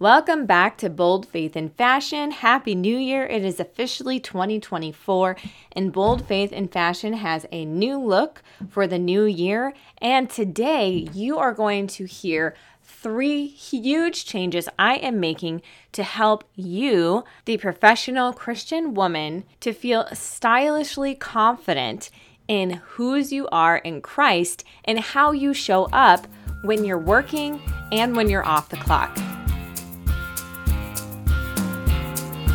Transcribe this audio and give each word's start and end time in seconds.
Welcome 0.00 0.46
back 0.46 0.78
to 0.78 0.90
Bold 0.90 1.26
Faith 1.26 1.56
and 1.56 1.74
Fashion. 1.74 2.30
Happy 2.30 2.76
New 2.76 2.96
Year. 2.96 3.26
It 3.26 3.44
is 3.44 3.58
officially 3.58 4.20
2024, 4.20 5.36
and 5.72 5.92
Bold 5.92 6.24
Faith 6.24 6.52
and 6.52 6.70
Fashion 6.70 7.14
has 7.14 7.46
a 7.50 7.64
new 7.64 7.98
look 7.98 8.40
for 8.70 8.86
the 8.86 9.00
new 9.00 9.24
year. 9.24 9.74
And 10.00 10.30
today 10.30 11.08
you 11.12 11.36
are 11.38 11.52
going 11.52 11.88
to 11.88 12.04
hear 12.04 12.54
three 12.80 13.48
huge 13.48 14.24
changes 14.24 14.68
I 14.78 14.98
am 14.98 15.18
making 15.18 15.62
to 15.90 16.04
help 16.04 16.44
you, 16.54 17.24
the 17.44 17.56
professional 17.56 18.32
Christian 18.32 18.94
woman, 18.94 19.42
to 19.58 19.72
feel 19.72 20.06
stylishly 20.12 21.16
confident 21.16 22.10
in 22.46 22.80
whose 22.90 23.32
you 23.32 23.48
are 23.50 23.78
in 23.78 24.00
Christ 24.00 24.62
and 24.84 25.00
how 25.00 25.32
you 25.32 25.52
show 25.52 25.86
up 25.86 26.28
when 26.62 26.84
you're 26.84 27.00
working 27.00 27.60
and 27.90 28.14
when 28.14 28.30
you're 28.30 28.46
off 28.46 28.68
the 28.68 28.76
clock. 28.76 29.18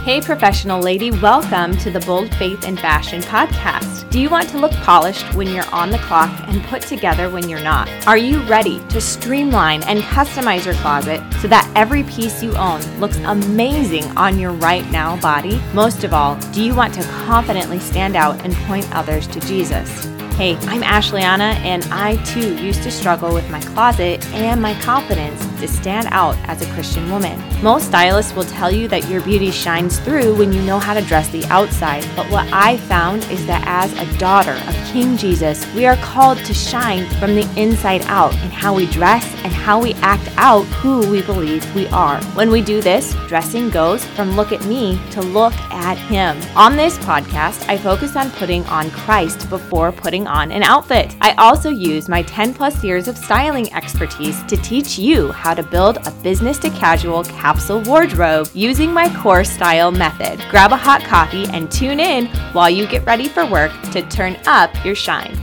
Hey, 0.04 0.20
professional 0.20 0.82
lady, 0.82 1.12
welcome 1.12 1.78
to 1.78 1.90
the 1.90 2.02
Bold 2.02 2.36
Faith 2.36 2.66
and 2.66 2.78
Fashion 2.78 3.22
podcast. 3.22 4.10
Do 4.10 4.20
you 4.20 4.30
want 4.30 4.50
to 4.50 4.58
look 4.58 4.74
polished 4.74 5.34
when 5.34 5.48
you're 5.48 5.70
on 5.72 5.92
the 5.92 5.98
clock 6.00 6.30
and 6.50 6.62
put 6.66 6.82
together 6.82 7.30
when 7.30 7.48
you're 7.48 7.64
not? 7.64 7.88
Are 8.06 8.18
you 8.18 8.42
ready 8.42 8.86
to 8.90 9.00
streamline 9.00 9.82
and 9.84 10.02
customize 10.02 10.66
your 10.66 10.74
closet 10.74 11.22
so 11.36 11.48
that 11.48 11.72
every 11.74 12.04
piece 12.04 12.44
you 12.44 12.54
own 12.58 12.82
looks 13.00 13.16
amazing 13.20 14.04
on 14.18 14.38
your 14.38 14.52
right 14.52 14.86
now 14.92 15.16
body? 15.22 15.62
Most 15.74 16.04
of 16.04 16.14
all, 16.14 16.36
do 16.52 16.62
you 16.62 16.76
want 16.76 16.94
to 16.96 17.04
confidently 17.26 17.80
stand 17.80 18.18
out 18.18 18.44
and 18.44 18.54
point 18.68 18.94
others 18.94 19.26
to 19.28 19.40
Jesus? 19.40 20.04
Hey, 20.36 20.58
I'm 20.64 20.82
Ashleana, 20.82 21.56
and 21.64 21.86
I 21.92 22.16
too 22.26 22.58
used 22.58 22.84
to 22.84 22.92
struggle 22.92 23.34
with 23.34 23.50
my 23.50 23.62
closet 23.62 24.26
and 24.34 24.62
my 24.62 24.78
confidence 24.82 25.46
to 25.64 25.68
stand 25.70 26.08
out 26.12 26.36
as 26.44 26.62
a 26.62 26.72
Christian 26.74 27.10
woman. 27.10 27.42
Most 27.64 27.88
stylists 27.88 28.34
will 28.34 28.44
tell 28.44 28.70
you 28.70 28.90
that 28.90 29.08
your 29.10 29.22
beauty 29.22 29.50
shines 29.50 29.98
through 29.98 30.36
when 30.36 30.52
you 30.52 30.62
know 30.62 30.78
how 30.78 30.94
to 30.94 31.02
dress 31.02 31.30
the 31.30 31.46
outside, 31.46 32.06
but 32.18 32.30
what 32.30 32.52
I 32.52 32.76
found 32.78 33.24
is 33.32 33.46
that 33.46 33.64
as 33.66 33.94
a 33.94 34.18
daughter 34.18 34.52
of 34.68 34.76
King 34.92 35.16
Jesus, 35.16 35.66
we 35.74 35.86
are 35.86 35.96
called 35.98 36.38
to 36.40 36.54
shine 36.54 37.10
from 37.20 37.34
the 37.36 37.50
inside 37.56 38.02
out 38.04 38.34
in 38.34 38.52
how 38.52 38.76
we 38.76 38.88
dress 38.88 39.26
and 39.46 39.54
how 39.54 39.82
we 39.82 39.94
act 39.96 40.30
out 40.36 40.64
who 40.82 41.10
we 41.10 41.22
believe 41.22 41.64
we 41.74 41.88
are. 41.88 42.22
When 42.36 42.52
we 42.52 42.62
do 42.62 42.82
this, 42.82 43.14
dressing 43.30 43.70
goes 43.70 44.04
from 44.04 44.36
look 44.36 44.52
at 44.52 44.66
me 44.66 45.00
to 45.12 45.22
look 45.22 45.54
at 45.72 45.98
Him. 45.98 46.38
On 46.58 46.76
this 46.76 46.98
podcast, 46.98 47.70
I 47.70 47.78
focus 47.78 48.18
on 48.18 48.32
putting 48.32 48.66
on 48.66 48.92
Christ 48.92 49.50
before 49.50 49.94
putting 49.94 50.28
on 50.28 50.52
an 50.52 50.64
outfit. 50.64 51.16
I 51.22 51.32
also 51.36 51.70
use 51.70 52.10
my 52.10 52.24
10 52.24 52.54
plus 52.54 52.84
years 52.84 53.08
of 53.08 53.18
styling 53.18 53.72
expertise 53.74 54.44
to 54.44 54.58
teach 54.58 55.00
you 55.00 55.32
how 55.32 55.53
to 55.54 55.64
build 55.64 55.98
a 56.08 56.12
business 56.24 56.58
to 56.60 56.70
casual 56.70 57.24
capsule 57.24 57.82
wardrobe 57.82 58.50
using 58.54 58.92
my 58.92 59.14
core 59.22 59.44
style 59.44 59.92
method. 59.92 60.40
Grab 60.50 60.72
a 60.72 60.78
hot 60.78 61.02
coffee 61.04 61.46
and 61.48 61.72
tune 61.72 62.00
in 62.00 62.28
while 62.54 62.70
you 62.70 62.88
get 62.88 63.06
ready 63.06 63.28
for 63.28 63.46
work 63.46 63.72
to 63.92 64.02
turn 64.10 64.38
up 64.46 64.72
your 64.84 64.96
shine. 64.96 65.38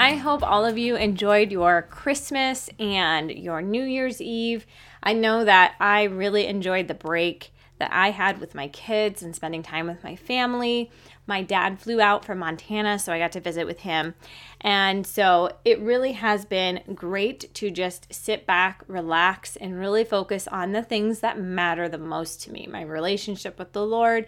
I 0.00 0.14
hope 0.14 0.42
all 0.42 0.64
of 0.64 0.78
you 0.78 0.94
enjoyed 0.94 1.50
your 1.50 1.82
Christmas 1.82 2.70
and 2.78 3.30
your 3.30 3.60
New 3.60 3.82
Year's 3.82 4.20
Eve. 4.20 4.64
I 5.02 5.12
know 5.12 5.44
that 5.44 5.74
I 5.80 6.04
really 6.04 6.46
enjoyed 6.46 6.86
the 6.86 6.94
break 6.94 7.50
that 7.78 7.92
I 7.92 8.10
had 8.10 8.40
with 8.40 8.54
my 8.54 8.68
kids 8.68 9.22
and 9.22 9.34
spending 9.34 9.62
time 9.62 9.86
with 9.86 10.02
my 10.04 10.16
family. 10.16 10.90
My 11.28 11.42
dad 11.42 11.78
flew 11.78 12.00
out 12.00 12.24
from 12.24 12.38
Montana, 12.38 12.98
so 12.98 13.12
I 13.12 13.18
got 13.18 13.32
to 13.32 13.40
visit 13.40 13.66
with 13.66 13.80
him. 13.80 14.14
And 14.62 15.06
so 15.06 15.56
it 15.62 15.78
really 15.78 16.12
has 16.12 16.46
been 16.46 16.80
great 16.94 17.52
to 17.54 17.70
just 17.70 18.12
sit 18.12 18.46
back, 18.46 18.82
relax, 18.88 19.54
and 19.54 19.78
really 19.78 20.04
focus 20.04 20.48
on 20.48 20.72
the 20.72 20.82
things 20.82 21.20
that 21.20 21.38
matter 21.38 21.86
the 21.86 21.98
most 21.98 22.40
to 22.42 22.52
me 22.52 22.66
my 22.66 22.80
relationship 22.80 23.58
with 23.58 23.72
the 23.72 23.84
Lord 23.84 24.26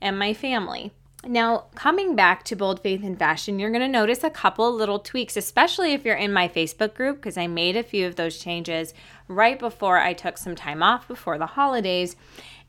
and 0.00 0.18
my 0.18 0.34
family. 0.34 0.92
Now, 1.24 1.66
coming 1.76 2.16
back 2.16 2.42
to 2.44 2.56
Bold 2.56 2.80
Faith 2.80 3.04
and 3.04 3.16
Fashion, 3.16 3.58
you're 3.58 3.70
going 3.70 3.80
to 3.80 3.88
notice 3.88 4.24
a 4.24 4.30
couple 4.30 4.72
little 4.74 4.98
tweaks, 4.98 5.36
especially 5.36 5.92
if 5.92 6.04
you're 6.04 6.16
in 6.16 6.32
my 6.32 6.48
Facebook 6.48 6.94
group, 6.94 7.16
because 7.16 7.38
I 7.38 7.46
made 7.46 7.76
a 7.76 7.84
few 7.84 8.08
of 8.08 8.16
those 8.16 8.38
changes 8.38 8.92
right 9.28 9.56
before 9.56 9.98
I 9.98 10.14
took 10.14 10.36
some 10.36 10.56
time 10.56 10.82
off 10.82 11.06
before 11.06 11.38
the 11.38 11.46
holidays. 11.46 12.16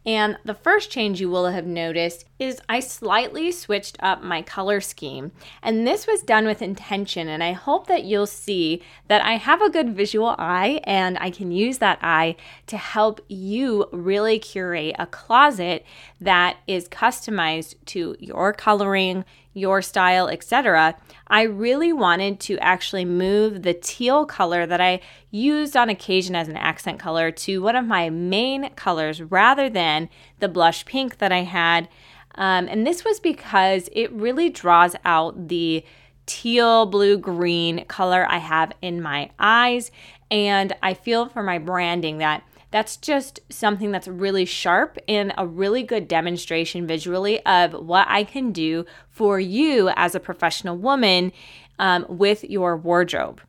And 0.06 0.38
the 0.44 0.54
first 0.54 0.92
change 0.92 1.22
you 1.22 1.30
will 1.30 1.48
have 1.48 1.66
noticed 1.66 2.26
is 2.38 2.60
I 2.68 2.82
slightly 2.82 3.52
switched 3.52 3.96
up 4.02 4.22
my 4.22 4.42
color 4.42 4.82
scheme. 4.82 5.32
And 5.62 5.88
this 5.88 6.06
was 6.06 6.22
done 6.22 6.46
with 6.46 6.62
intention. 6.62 7.30
And 7.30 7.42
I 7.42 7.54
hope 7.54 7.88
that 7.88 8.04
you'll 8.04 8.28
see 8.28 8.82
that 9.08 9.24
I 9.24 9.34
have 9.38 9.62
a 9.62 9.70
good 9.70 9.96
visual 9.96 10.36
eye 10.38 10.82
and 10.84 11.18
I 11.20 11.30
can 11.30 11.52
use 11.52 11.78
that 11.78 12.00
eye 12.02 12.36
to 12.68 12.78
help 12.78 13.22
you 13.30 13.88
really 13.94 14.40
curate 14.40 14.96
a 15.00 15.06
closet 15.06 15.86
that 16.20 16.58
is 16.68 16.90
customized 16.90 17.76
to 17.86 18.18
your 18.20 18.52
coloring, 18.52 19.24
your 19.54 19.82
style, 19.82 20.28
etc. 20.28 20.96
I 21.28 21.44
really 21.44 21.94
wanted 21.94 22.40
to 22.42 22.58
actually 22.60 23.06
move 23.06 23.64
the 23.64 23.74
teal 23.74 24.26
color 24.26 24.66
that 24.66 24.82
I 24.82 25.02
used 25.32 25.78
on 25.78 25.90
occasion 25.90 26.36
as 26.36 26.48
an 26.48 26.58
accent 26.58 27.00
color 27.00 27.32
to 27.32 27.62
one 27.62 27.76
of 27.76 27.86
my 27.86 28.10
main 28.10 28.70
colors 28.72 29.22
rather 29.22 29.70
than 29.70 30.10
the 30.40 30.50
blush 30.50 30.86
pink 30.86 31.20
that 31.20 31.32
I 31.32 31.42
had. 31.42 31.88
Um, 32.36 32.68
and 32.68 32.86
this 32.86 33.06
was 33.06 33.20
because 33.20 33.90
it 33.92 34.12
really 34.12 34.50
draws 34.50 34.96
out 35.06 35.48
the 35.48 35.86
teal, 36.26 36.86
blue, 36.86 37.18
green 37.18 37.86
color 37.86 38.26
I 38.28 38.38
have 38.38 38.72
in 38.82 39.02
my 39.02 39.30
eyes. 39.40 39.92
And 40.32 40.74
I 40.82 40.94
feel 40.94 41.28
for 41.30 41.44
my 41.44 41.60
branding 41.60 42.18
that 42.20 42.44
that's 42.74 42.98
just 42.98 43.40
something 43.50 43.92
that's 43.92 44.08
really 44.08 44.46
sharp 44.46 44.98
and 45.08 45.32
a 45.38 45.46
really 45.46 45.84
good 45.84 46.08
demonstration 46.08 46.88
visually 46.88 47.40
of 47.46 47.74
what 47.74 48.08
I 48.10 48.24
can 48.24 48.52
do 48.52 48.88
for 49.12 49.40
you 49.40 49.90
as 49.96 50.16
a 50.16 50.20
professional 50.20 50.76
woman 50.76 51.32
um, 51.78 52.04
with 52.10 52.44
your 52.44 52.76
wardrobe. 52.76 53.42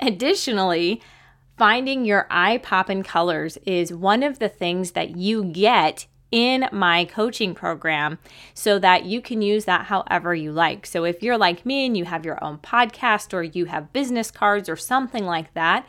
Additionally, 0.00 1.00
finding 1.56 2.04
your 2.04 2.26
eye 2.28 2.58
popping 2.58 3.04
colors 3.04 3.58
is 3.64 3.94
one 3.94 4.24
of 4.24 4.40
the 4.40 4.48
things 4.48 4.90
that 4.90 5.16
you 5.16 5.44
get 5.44 6.06
in 6.32 6.68
my 6.72 7.04
coaching 7.04 7.54
program 7.54 8.18
so 8.54 8.80
that 8.80 9.04
you 9.04 9.20
can 9.20 9.40
use 9.40 9.66
that 9.66 9.86
however 9.86 10.34
you 10.34 10.50
like. 10.50 10.84
So, 10.84 11.04
if 11.04 11.22
you're 11.22 11.38
like 11.38 11.64
me 11.64 11.86
and 11.86 11.96
you 11.96 12.06
have 12.06 12.24
your 12.24 12.42
own 12.42 12.58
podcast 12.58 13.32
or 13.32 13.44
you 13.44 13.66
have 13.66 13.92
business 13.92 14.32
cards 14.32 14.68
or 14.68 14.74
something 14.74 15.24
like 15.24 15.54
that, 15.54 15.86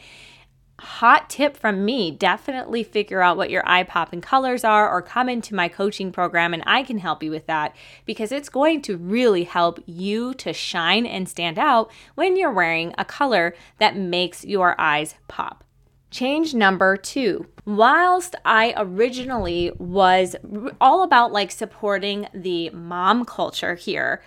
hot 0.80 1.30
tip 1.30 1.56
from 1.56 1.86
me 1.86 2.12
definitely 2.12 2.84
figure 2.84 3.22
out 3.22 3.38
what 3.38 3.50
your 3.50 3.68
eye 3.68 3.84
popping 3.84 4.20
colors 4.22 4.64
are 4.64 4.90
or 4.90 5.02
come 5.02 5.30
into 5.30 5.56
my 5.56 5.70
coaching 5.70 6.12
program 6.12 6.54
and 6.54 6.64
I 6.66 6.84
can 6.84 6.98
help 6.98 7.24
you 7.24 7.32
with 7.32 7.48
that 7.48 7.76
because 8.06 8.32
it's 8.32 8.50
going 8.50 8.82
to 8.84 8.98
really 8.98 9.46
help 9.46 9.82
you 9.86 10.34
to 10.36 10.52
shine 10.52 11.06
and 11.06 11.30
stand 11.30 11.58
out 11.58 11.90
when 12.16 12.36
you're 12.36 12.52
wearing 12.52 12.94
a 12.98 13.06
color 13.06 13.56
that 13.80 13.96
makes 13.96 14.44
your 14.44 14.76
eyes 14.80 15.16
pop. 15.28 15.64
Change 16.12 16.54
number 16.54 16.98
two. 16.98 17.48
Whilst 17.66 18.36
I 18.46 18.74
originally 18.78 19.72
was 19.78 20.36
all 20.80 21.04
about 21.04 21.32
like 21.32 21.52
supporting 21.52 22.28
the 22.34 22.70
mom 22.72 23.26
culture 23.26 23.76
here 23.76 24.22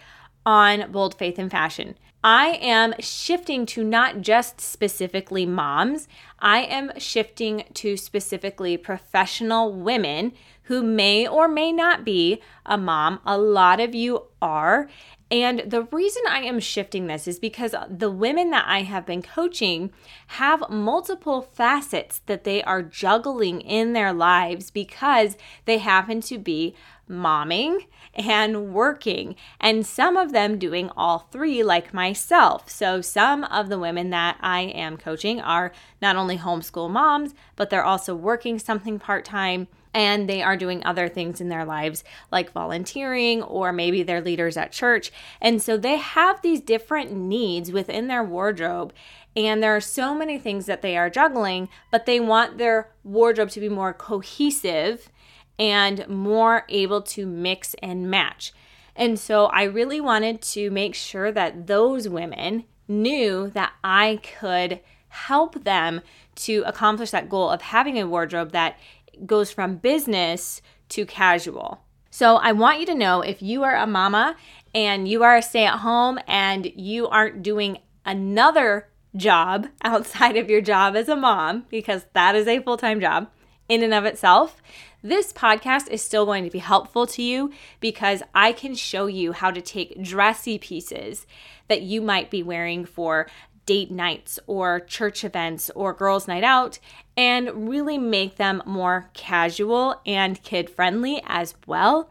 on 0.45 0.91
Bold 0.91 1.17
Faith 1.17 1.39
and 1.39 1.51
Fashion, 1.51 1.95
I 2.23 2.59
am 2.61 2.95
shifting 2.99 3.65
to 3.67 3.85
not 3.85 4.23
just 4.23 4.61
specifically 4.61 5.47
moms, 5.47 6.09
I 6.41 6.61
am 6.61 6.91
shifting 6.99 7.65
to 7.75 7.97
specifically 7.97 8.77
professional 8.77 9.73
women 9.73 10.33
who 10.65 10.83
may 10.83 11.27
or 11.27 11.49
may 11.49 11.73
not 11.73 12.05
be 12.05 12.43
a 12.67 12.77
mom. 12.77 13.21
A 13.25 13.39
lot 13.39 13.81
of 13.81 13.95
you 13.95 14.25
are. 14.43 14.89
And 15.31 15.61
the 15.67 15.83
reason 15.85 16.23
I 16.29 16.41
am 16.41 16.59
shifting 16.59 17.07
this 17.07 17.29
is 17.29 17.39
because 17.39 17.75
the 17.89 18.11
women 18.11 18.51
that 18.51 18.65
I 18.67 18.83
have 18.83 19.07
been 19.07 19.23
coaching 19.23 19.91
have 20.29 20.69
multiple 20.71 21.43
facets 21.43 22.21
that 22.27 22.45
they 22.45 22.63
are 22.63 22.83
juggling 22.83 23.61
in 23.61 23.93
their 23.93 24.13
lives 24.13 24.71
because 24.71 25.37
they 25.67 25.79
happen 25.79 26.21
to 26.23 26.39
be 26.39 26.75
momming 27.09 27.87
and 28.15 28.73
working, 28.73 29.37
and 29.61 29.87
some 29.87 30.17
of 30.17 30.33
them 30.33 30.59
doing 30.59 30.91
all 30.97 31.29
three, 31.31 31.63
like 31.63 31.95
myself. 31.95 32.69
So, 32.69 33.01
some 33.01 33.45
of 33.45 33.69
the 33.69 33.79
women 33.79 34.11
that 34.11 34.39
I 34.41 34.61
am 34.61 34.97
coaching 34.97 35.41
are 35.41 35.73
not 36.03 36.17
only 36.17 36.39
homeschool 36.39 36.91
moms, 36.91 37.35
but 37.57 37.71
they're 37.71 37.85
also 37.85 38.15
working 38.15 38.59
something 38.59 38.99
part 38.99 39.25
time 39.25 39.69
and 39.95 40.29
they 40.29 40.43
are 40.43 40.57
doing 40.57 40.85
other 40.85 41.09
things 41.09 41.41
in 41.41 41.49
their 41.49 41.65
lives 41.65 42.05
like 42.31 42.53
volunteering 42.53 43.43
or 43.43 43.73
maybe 43.73 44.03
they're 44.03 44.21
leaders 44.21 44.57
at 44.57 44.73
church. 44.73 45.11
And 45.41 45.63
so 45.63 45.77
they 45.77 45.97
have 45.97 46.43
these 46.43 46.61
different 46.61 47.13
needs 47.13 47.73
within 47.73 48.07
their 48.07 48.23
wardrobe. 48.23 48.93
And 49.35 49.63
there 49.63 49.75
are 49.75 49.81
so 49.81 50.15
many 50.15 50.39
things 50.39 50.67
that 50.67 50.83
they 50.83 50.97
are 50.97 51.11
juggling, 51.11 51.69
but 51.91 52.07
they 52.07 52.21
want 52.21 52.59
their 52.59 52.91
wardrobe 53.05 53.51
to 53.51 53.61
be 53.61 53.69
more 53.69 53.93
cohesive 53.93 55.11
and 55.59 56.07
more 56.09 56.65
able 56.69 57.03
to 57.03 57.27
mix 57.27 57.75
and 57.83 58.11
match. 58.11 58.53
And 58.95 59.19
so 59.19 59.47
I 59.47 59.65
really 59.65 60.01
wanted 60.01 60.43
to 60.43 60.71
make 60.71 60.95
sure 60.95 61.31
that 61.33 61.67
those 61.67 62.09
women 62.09 62.65
knew 62.89 63.49
that 63.51 63.73
I 63.85 64.21
could 64.41 64.81
help 65.09 65.65
them 65.65 66.01
to 66.35 66.63
accomplish 66.67 67.11
that 67.11 67.29
goal 67.29 67.51
of 67.51 67.63
having 67.63 67.99
a 67.99 68.07
wardrobe 68.07 68.53
that 68.53 68.79
goes 69.25 69.51
from 69.51 69.77
business 69.77 70.63
to 70.91 71.07
casual. 71.07 71.83
So 72.11 72.37
I 72.37 72.53
want 72.53 72.81
you 72.81 72.87
to 72.87 72.95
know 72.95 73.21
if 73.21 73.43
you 73.43 73.63
are 73.65 73.77
a 73.77 73.87
mama 73.87 74.37
and 74.75 75.07
you 75.07 75.23
are 75.23 75.37
a 75.37 75.43
stay 75.43 75.65
at 75.65 75.79
home 75.79 76.19
and 76.27 76.67
you 76.75 77.09
aren't 77.09 77.43
doing 77.43 77.79
another 78.05 78.89
job 79.17 79.69
outside 79.83 80.37
of 80.37 80.51
your 80.51 80.61
job 80.61 80.97
as 80.97 81.09
a 81.09 81.17
mom, 81.17 81.67
because 81.69 82.07
that 82.15 82.35
is 82.35 82.47
a 82.47 82.61
full 82.61 82.77
time 82.77 83.01
job 83.01 83.29
in 83.69 83.83
and 83.83 83.95
of 83.95 84.05
itself, 84.05 84.63
this 85.03 85.33
podcast 85.33 85.89
is 85.89 86.03
still 86.03 86.27
going 86.27 86.45
to 86.45 86.51
be 86.51 86.59
helpful 86.59 87.07
to 87.07 87.23
you 87.23 87.53
because 87.81 88.23
I 88.35 88.53
can 88.53 88.75
show 88.75 89.07
you 89.07 89.33
how 89.33 89.51
to 89.51 89.61
take 89.61 90.03
dressy 90.03 90.59
pieces 90.59 91.27
that 91.69 91.83
you 91.83 92.01
might 92.01 92.31
be 92.31 92.43
wearing 92.43 92.85
for 92.85 93.29
date 93.67 93.91
nights 93.91 94.41
or 94.47 94.81
church 94.81 95.23
events 95.25 95.71
or 95.75 95.93
girls' 95.93 96.27
night 96.27 96.43
out 96.43 96.79
and 97.17 97.69
really 97.69 97.99
make 97.99 98.37
them 98.37 98.63
more 98.65 99.11
casual 99.13 100.01
and 100.07 100.43
kid 100.43 100.71
friendly 100.71 101.23
as 101.27 101.55
well. 101.67 102.11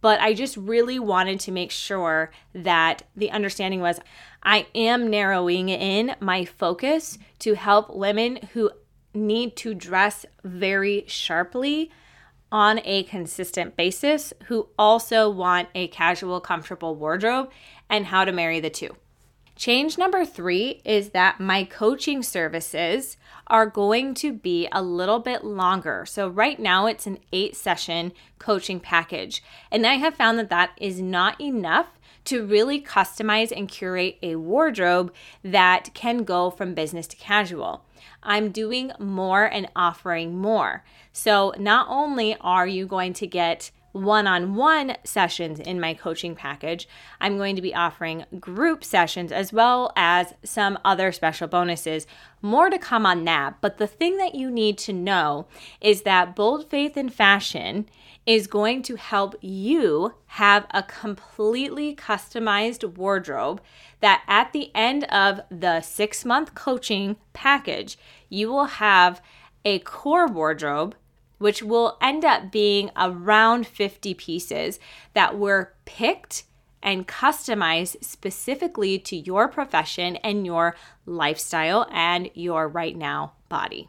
But 0.00 0.20
I 0.20 0.34
just 0.34 0.56
really 0.56 0.98
wanted 0.98 1.40
to 1.40 1.50
make 1.50 1.70
sure 1.70 2.30
that 2.52 3.02
the 3.16 3.30
understanding 3.30 3.80
was 3.80 4.00
I 4.42 4.66
am 4.74 5.08
narrowing 5.10 5.70
in 5.70 6.14
my 6.20 6.44
focus 6.44 7.18
to 7.40 7.54
help 7.54 7.96
women 7.96 8.38
who 8.52 8.70
need 9.14 9.56
to 9.56 9.74
dress 9.74 10.26
very 10.44 11.04
sharply 11.06 11.90
on 12.50 12.80
a 12.84 13.02
consistent 13.04 13.76
basis 13.76 14.32
who 14.46 14.68
also 14.78 15.28
want 15.28 15.68
a 15.74 15.88
casual, 15.88 16.40
comfortable 16.40 16.94
wardrobe 16.94 17.50
and 17.90 18.06
how 18.06 18.24
to 18.24 18.32
marry 18.32 18.60
the 18.60 18.70
two. 18.70 18.96
Change 19.58 19.98
number 19.98 20.24
three 20.24 20.80
is 20.84 21.10
that 21.10 21.40
my 21.40 21.64
coaching 21.64 22.22
services 22.22 23.16
are 23.48 23.66
going 23.66 24.14
to 24.14 24.32
be 24.32 24.68
a 24.70 24.80
little 24.80 25.18
bit 25.18 25.42
longer. 25.42 26.06
So, 26.06 26.28
right 26.28 26.60
now 26.60 26.86
it's 26.86 27.08
an 27.08 27.18
eight 27.32 27.56
session 27.56 28.12
coaching 28.38 28.78
package. 28.78 29.42
And 29.72 29.84
I 29.84 29.94
have 29.94 30.14
found 30.14 30.38
that 30.38 30.48
that 30.50 30.70
is 30.76 31.00
not 31.00 31.40
enough 31.40 31.88
to 32.26 32.46
really 32.46 32.80
customize 32.80 33.50
and 33.50 33.68
curate 33.68 34.18
a 34.22 34.36
wardrobe 34.36 35.12
that 35.42 35.90
can 35.92 36.22
go 36.22 36.50
from 36.50 36.74
business 36.74 37.08
to 37.08 37.16
casual. 37.16 37.84
I'm 38.22 38.50
doing 38.50 38.92
more 39.00 39.44
and 39.44 39.68
offering 39.74 40.38
more. 40.38 40.84
So, 41.12 41.52
not 41.58 41.88
only 41.90 42.36
are 42.40 42.68
you 42.68 42.86
going 42.86 43.12
to 43.14 43.26
get 43.26 43.72
one 44.04 44.26
on 44.26 44.54
one 44.54 44.96
sessions 45.04 45.60
in 45.60 45.80
my 45.80 45.94
coaching 45.94 46.34
package, 46.34 46.88
I'm 47.20 47.36
going 47.36 47.56
to 47.56 47.62
be 47.62 47.74
offering 47.74 48.24
group 48.38 48.84
sessions 48.84 49.32
as 49.32 49.52
well 49.52 49.92
as 49.96 50.34
some 50.42 50.78
other 50.84 51.12
special 51.12 51.48
bonuses. 51.48 52.06
More 52.40 52.70
to 52.70 52.78
come 52.78 53.04
on 53.06 53.24
that. 53.24 53.60
But 53.60 53.78
the 53.78 53.86
thing 53.86 54.16
that 54.18 54.34
you 54.34 54.50
need 54.50 54.78
to 54.78 54.92
know 54.92 55.46
is 55.80 56.02
that 56.02 56.36
Bold 56.36 56.68
Faith 56.70 56.96
and 56.96 57.12
Fashion 57.12 57.88
is 58.26 58.46
going 58.46 58.82
to 58.82 58.96
help 58.96 59.34
you 59.40 60.14
have 60.26 60.66
a 60.72 60.82
completely 60.82 61.96
customized 61.96 62.96
wardrobe 62.96 63.60
that 64.00 64.22
at 64.28 64.52
the 64.52 64.70
end 64.74 65.04
of 65.04 65.40
the 65.50 65.80
six 65.80 66.24
month 66.24 66.54
coaching 66.54 67.16
package, 67.32 67.98
you 68.28 68.48
will 68.48 68.66
have 68.66 69.22
a 69.64 69.78
core 69.80 70.26
wardrobe 70.26 70.94
which 71.38 71.62
will 71.62 71.96
end 72.00 72.24
up 72.24 72.52
being 72.52 72.90
around 72.96 73.66
50 73.66 74.14
pieces 74.14 74.78
that 75.14 75.38
were 75.38 75.72
picked 75.84 76.44
and 76.82 77.08
customized 77.08 78.02
specifically 78.04 78.98
to 78.98 79.16
your 79.16 79.48
profession 79.48 80.16
and 80.16 80.46
your 80.46 80.76
lifestyle 81.06 81.86
and 81.90 82.30
your 82.34 82.68
right 82.68 82.96
now 82.96 83.32
body. 83.48 83.88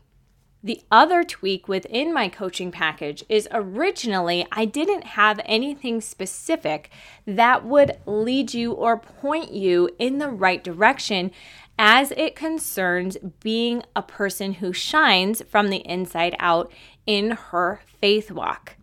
The 0.61 0.81
other 0.91 1.23
tweak 1.23 1.69
within 1.69 2.13
my 2.13 2.27
coaching 2.27 2.69
package 2.69 3.23
is 3.29 3.47
originally 3.51 4.45
I 4.51 4.65
didn't 4.65 5.05
have 5.05 5.39
anything 5.45 6.01
specific 6.01 6.89
that 7.25 7.63
would 7.63 7.97
lead 8.05 8.53
you 8.53 8.73
or 8.73 8.97
point 8.97 9.53
you 9.53 9.89
in 9.97 10.17
the 10.17 10.27
right 10.27 10.61
direction 10.61 11.31
as 11.81 12.11
it 12.17 12.35
concerns 12.35 13.15
being 13.39 13.81
a 13.95 14.01
person 14.01 14.55
who 14.55 14.73
shines 14.73 15.41
from 15.47 15.69
the 15.69 15.77
inside 15.89 16.35
out 16.37 16.69
in 17.07 17.31
her 17.31 17.79
faith 18.01 18.29
walk. 18.29 18.75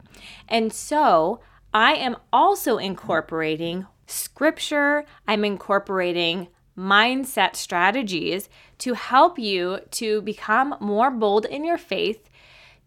And 0.49 0.73
so 0.73 1.41
I 1.75 1.93
am 1.93 2.17
also 2.33 2.79
incorporating 2.79 3.87
scripture, 4.07 5.05
I'm 5.29 5.45
incorporating 5.45 6.49
mindset 6.77 7.55
strategies 7.55 8.49
to 8.79 8.95
help 8.95 9.39
you 9.39 9.81
to 9.91 10.23
become 10.23 10.75
more 10.81 11.11
bold 11.11 11.45
in 11.45 11.65
your 11.65 11.79
faith, 11.79 12.31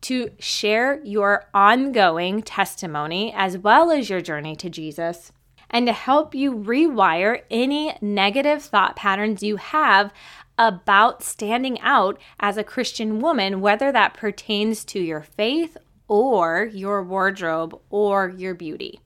to 0.02 0.32
share 0.40 1.04
your 1.04 1.50
ongoing 1.54 2.42
testimony 2.42 3.32
as 3.36 3.60
well 3.60 3.92
as 3.92 4.10
your 4.10 4.22
journey 4.22 4.56
to 4.56 4.72
Jesus, 4.72 5.32
and 5.70 5.88
to 5.88 5.94
help 5.94 6.34
you 6.34 6.54
rewire 6.54 7.42
any 7.50 7.96
negative 8.02 8.64
thought 8.64 8.96
patterns 8.96 9.44
you 9.44 9.58
have 9.58 10.12
about 10.58 11.24
standing 11.24 11.80
out 11.80 12.20
as 12.40 12.58
a 12.58 12.64
Christian 12.64 13.20
woman, 13.20 13.62
whether 13.62 13.92
that 13.92 14.14
pertains 14.14 14.84
to 14.86 15.00
your 15.00 15.22
faith 15.22 15.78
or 16.08 16.70
your 16.74 17.04
wardrobe 17.04 17.80
or 17.90 18.30
your 18.30 18.54
beauty. 18.54 19.00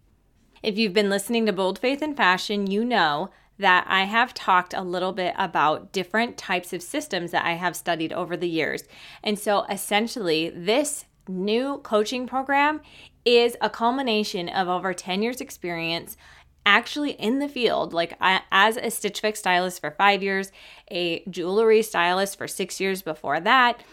If 0.63 0.77
you've 0.77 0.93
been 0.93 1.09
listening 1.09 1.45
to 1.45 1.53
Bold 1.53 1.77
Faith 1.77 2.01
and 2.01 2.15
Fashion, 2.15 2.67
you 2.67 2.85
know 2.85 3.29
that 3.59 3.85
I 3.87 4.05
have 4.05 4.33
talked 4.33 4.73
a 4.73 4.81
little 4.81 5.11
bit 5.11 5.35
about 5.37 5.91
different 5.91 6.37
types 6.37 6.73
of 6.73 6.81
systems 6.81 7.31
that 7.31 7.45
I 7.45 7.53
have 7.53 7.75
studied 7.75 8.11
over 8.11 8.35
the 8.35 8.49
years. 8.49 8.83
And 9.23 9.37
so 9.37 9.65
essentially, 9.65 10.49
this 10.49 11.05
new 11.27 11.77
coaching 11.79 12.25
program 12.25 12.81
is 13.25 13.55
a 13.61 13.69
culmination 13.69 14.49
of 14.49 14.67
over 14.67 14.93
10 14.93 15.21
years' 15.21 15.41
experience 15.41 16.17
actually 16.65 17.11
in 17.11 17.39
the 17.39 17.49
field, 17.49 17.93
like 17.93 18.15
I, 18.21 18.41
as 18.51 18.77
a 18.77 18.89
Stitch 18.89 19.19
Fix 19.19 19.39
stylist 19.39 19.81
for 19.81 19.91
five 19.91 20.23
years, 20.23 20.51
a 20.89 21.23
jewelry 21.29 21.81
stylist 21.81 22.37
for 22.37 22.47
six 22.47 22.79
years 22.79 23.01
before 23.01 23.39
that, 23.39 23.83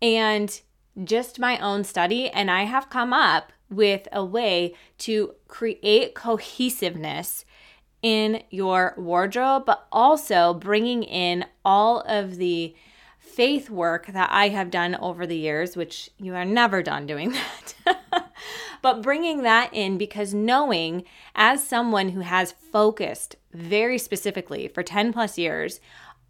and 0.00 0.60
just 1.02 1.38
my 1.38 1.58
own 1.58 1.84
study. 1.84 2.28
And 2.30 2.50
I 2.50 2.64
have 2.64 2.90
come 2.90 3.12
up 3.12 3.52
with 3.70 4.06
a 4.12 4.24
way 4.24 4.74
to 4.98 5.34
create 5.48 6.14
cohesiveness 6.14 7.44
in 8.02 8.42
your 8.50 8.94
wardrobe, 8.96 9.64
but 9.64 9.86
also 9.90 10.54
bringing 10.54 11.02
in 11.02 11.46
all 11.64 12.00
of 12.00 12.36
the 12.36 12.74
faith 13.18 13.70
work 13.70 14.06
that 14.08 14.30
I 14.30 14.50
have 14.50 14.70
done 14.70 14.94
over 14.96 15.26
the 15.26 15.36
years, 15.36 15.76
which 15.76 16.10
you 16.18 16.34
are 16.34 16.44
never 16.44 16.82
done 16.82 17.06
doing 17.06 17.32
that. 17.84 18.03
But 18.84 19.00
bringing 19.00 19.44
that 19.44 19.72
in 19.72 19.96
because 19.96 20.34
knowing 20.34 21.04
as 21.34 21.66
someone 21.66 22.10
who 22.10 22.20
has 22.20 22.52
focused 22.52 23.34
very 23.50 23.96
specifically 23.96 24.68
for 24.68 24.82
10 24.82 25.10
plus 25.10 25.38
years 25.38 25.80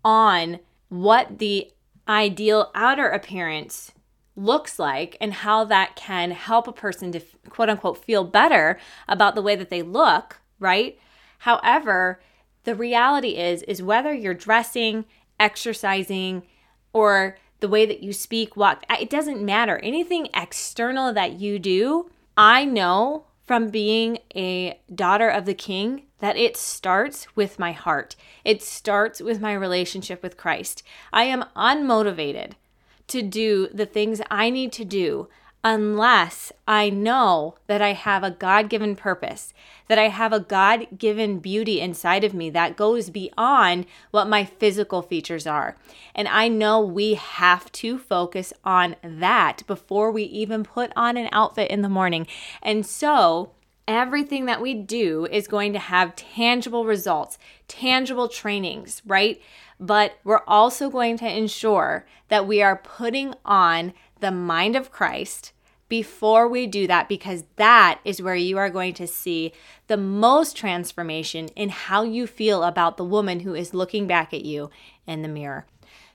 on 0.04 0.60
what 0.88 1.40
the 1.40 1.68
ideal 2.08 2.70
outer 2.72 3.08
appearance 3.08 3.90
looks 4.36 4.78
like 4.78 5.16
and 5.20 5.34
how 5.34 5.64
that 5.64 5.96
can 5.96 6.30
help 6.30 6.68
a 6.68 6.72
person 6.72 7.10
to 7.10 7.18
quote 7.48 7.68
unquote 7.68 8.04
feel 8.04 8.22
better 8.22 8.78
about 9.08 9.34
the 9.34 9.42
way 9.42 9.56
that 9.56 9.68
they 9.68 9.82
look, 9.82 10.38
right? 10.60 10.96
However, 11.38 12.20
the 12.62 12.76
reality 12.76 13.30
is 13.30 13.64
is 13.64 13.82
whether 13.82 14.14
you're 14.14 14.32
dressing, 14.32 15.06
exercising, 15.40 16.44
or 16.92 17.36
the 17.58 17.68
way 17.68 17.84
that 17.84 18.04
you 18.04 18.12
speak, 18.12 18.56
walk, 18.56 18.84
it 18.88 19.10
doesn't 19.10 19.42
matter. 19.42 19.78
Anything 19.78 20.28
external 20.32 21.12
that 21.14 21.40
you 21.40 21.58
do, 21.58 22.10
I 22.36 22.64
know 22.64 23.24
from 23.46 23.70
being 23.70 24.18
a 24.34 24.80
daughter 24.92 25.28
of 25.28 25.44
the 25.44 25.54
king 25.54 26.04
that 26.18 26.36
it 26.36 26.56
starts 26.56 27.36
with 27.36 27.58
my 27.58 27.72
heart. 27.72 28.16
It 28.44 28.62
starts 28.62 29.20
with 29.20 29.40
my 29.40 29.52
relationship 29.52 30.22
with 30.22 30.36
Christ. 30.36 30.82
I 31.12 31.24
am 31.24 31.44
unmotivated 31.54 32.52
to 33.08 33.22
do 33.22 33.68
the 33.68 33.86
things 33.86 34.22
I 34.30 34.50
need 34.50 34.72
to 34.72 34.84
do 34.84 35.28
unless 35.64 36.52
I 36.68 36.90
know 36.90 37.56
that 37.66 37.80
I 37.80 37.94
have 37.94 38.22
a 38.22 38.30
God 38.30 38.68
given 38.68 38.94
purpose, 38.94 39.54
that 39.88 39.98
I 39.98 40.08
have 40.08 40.32
a 40.32 40.38
God 40.38 40.86
given 40.98 41.38
beauty 41.38 41.80
inside 41.80 42.22
of 42.22 42.34
me 42.34 42.50
that 42.50 42.76
goes 42.76 43.08
beyond 43.08 43.86
what 44.10 44.28
my 44.28 44.44
physical 44.44 45.00
features 45.00 45.46
are. 45.46 45.76
And 46.14 46.28
I 46.28 46.48
know 46.48 46.80
we 46.80 47.14
have 47.14 47.72
to 47.72 47.98
focus 47.98 48.52
on 48.62 48.96
that 49.02 49.62
before 49.66 50.12
we 50.12 50.24
even 50.24 50.64
put 50.64 50.92
on 50.94 51.16
an 51.16 51.30
outfit 51.32 51.70
in 51.70 51.80
the 51.80 51.88
morning. 51.88 52.26
And 52.62 52.84
so, 52.84 53.52
everything 53.88 54.46
that 54.46 54.62
we 54.62 54.74
do 54.74 55.26
is 55.30 55.46
going 55.46 55.72
to 55.72 55.78
have 55.78 56.16
tangible 56.16 56.84
results, 56.84 57.38
tangible 57.68 58.28
trainings, 58.28 59.02
right? 59.06 59.40
But 59.80 60.18
we're 60.24 60.44
also 60.46 60.88
going 60.88 61.18
to 61.18 61.28
ensure 61.28 62.06
that 62.28 62.46
we 62.46 62.62
are 62.62 62.76
putting 62.76 63.34
on 63.44 63.92
the 64.24 64.30
mind 64.30 64.74
of 64.74 64.90
Christ 64.90 65.52
before 65.90 66.48
we 66.48 66.66
do 66.66 66.86
that 66.86 67.10
because 67.10 67.44
that 67.56 68.00
is 68.06 68.22
where 68.22 68.34
you 68.34 68.56
are 68.56 68.70
going 68.70 68.94
to 68.94 69.06
see 69.06 69.52
the 69.86 69.98
most 69.98 70.56
transformation 70.56 71.48
in 71.48 71.68
how 71.68 72.04
you 72.04 72.26
feel 72.26 72.62
about 72.64 72.96
the 72.96 73.04
woman 73.04 73.40
who 73.40 73.54
is 73.54 73.74
looking 73.74 74.06
back 74.06 74.32
at 74.32 74.42
you 74.42 74.70
in 75.06 75.20
the 75.20 75.28
mirror. 75.28 75.66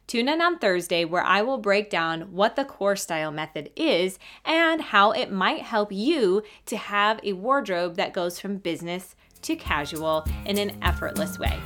Tune 0.08 0.28
in 0.28 0.42
on 0.42 0.58
Thursday 0.58 1.06
where 1.06 1.22
I 1.22 1.44
will 1.44 1.60
break 1.60 1.92
down 1.92 2.34
what 2.34 2.56
the 2.56 2.66
core 2.66 2.96
style 2.96 3.30
method 3.30 3.70
is 3.76 4.18
and 4.44 4.82
how 4.82 5.12
it 5.12 5.32
might 5.32 5.62
help 5.62 5.92
you 5.92 6.42
to 6.66 6.78
have 6.78 7.20
a 7.22 7.34
wardrobe 7.34 7.96
that 7.98 8.12
goes 8.12 8.40
from 8.40 8.58
business 8.58 9.16
to 9.44 9.56
casual 9.56 10.26
in 10.48 10.58
an 10.58 10.76
effortless 10.82 11.38
way. 11.38 11.62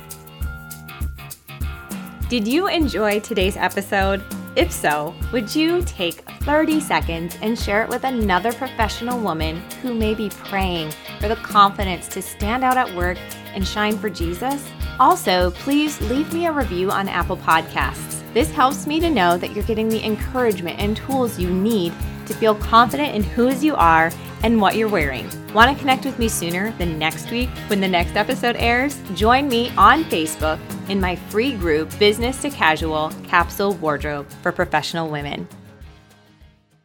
Did 2.28 2.46
you 2.46 2.68
enjoy 2.68 3.20
today's 3.20 3.56
episode? 3.56 4.22
If 4.56 4.70
so, 4.70 5.12
would 5.32 5.52
you 5.54 5.82
take 5.82 6.20
30 6.42 6.78
seconds 6.78 7.36
and 7.42 7.58
share 7.58 7.82
it 7.82 7.88
with 7.88 8.04
another 8.04 8.52
professional 8.52 9.18
woman 9.18 9.56
who 9.82 9.92
may 9.92 10.14
be 10.14 10.28
praying 10.28 10.92
for 11.18 11.26
the 11.26 11.34
confidence 11.36 12.06
to 12.10 12.22
stand 12.22 12.62
out 12.62 12.76
at 12.76 12.94
work 12.94 13.18
and 13.52 13.66
shine 13.66 13.98
for 13.98 14.08
Jesus? 14.08 14.64
Also, 15.00 15.50
please 15.50 16.00
leave 16.02 16.32
me 16.32 16.46
a 16.46 16.52
review 16.52 16.92
on 16.92 17.08
Apple 17.08 17.36
Podcasts. 17.36 18.22
This 18.32 18.52
helps 18.52 18.86
me 18.86 19.00
to 19.00 19.10
know 19.10 19.36
that 19.36 19.52
you're 19.56 19.64
getting 19.64 19.88
the 19.88 20.04
encouragement 20.04 20.78
and 20.78 20.96
tools 20.96 21.36
you 21.36 21.50
need 21.50 21.92
to 22.26 22.34
feel 22.34 22.54
confident 22.54 23.12
in 23.12 23.24
whose 23.24 23.64
you 23.64 23.74
are 23.74 24.12
and 24.44 24.60
what 24.60 24.76
you're 24.76 24.88
wearing. 24.88 25.28
Want 25.54 25.72
to 25.72 25.80
connect 25.80 26.04
with 26.04 26.18
me 26.18 26.28
sooner 26.28 26.70
than 26.72 26.98
next 26.98 27.30
week 27.30 27.48
when 27.68 27.80
the 27.80 27.88
next 27.88 28.14
episode 28.14 28.56
airs? 28.56 29.00
Join 29.14 29.48
me 29.48 29.70
on 29.70 30.04
Facebook 30.04 30.60
in 30.90 31.00
my 31.00 31.16
free 31.16 31.54
group, 31.56 31.90
Business 31.98 32.42
to 32.42 32.50
Casual 32.50 33.10
Capsule 33.24 33.74
Wardrobe 33.76 34.28
for 34.42 34.52
Professional 34.52 35.08
Women. 35.08 35.48